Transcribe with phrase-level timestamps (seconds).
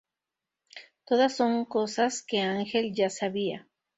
[1.05, 3.67] Todas son cosas que Angel ya sabía.